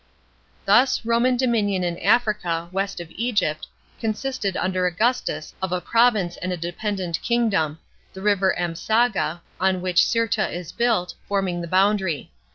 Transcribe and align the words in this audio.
Thus 0.65 1.05
Roman 1.05 1.37
dominion 1.37 1.83
in 1.83 1.99
Africa, 1.99 2.69
west 2.71 2.99
of 2.99 3.11
Egypt, 3.11 3.67
consisted 3.99 4.57
under 4.57 4.87
Augustus 4.87 5.53
of 5.61 5.71
a 5.71 5.79
province 5.79 6.37
and 6.37 6.51
a 6.51 6.57
dej>endent 6.57 7.21
kingdom, 7.21 7.77
the 8.11 8.21
river 8.23 8.55
Ampsaga, 8.57 9.41
on 9.59 9.79
which 9.79 9.97
Cirta 10.03 10.51
is 10.51 10.71
built, 10.71 11.13
forming 11.27 11.61
the 11.61 11.67
boundary. 11.67 12.31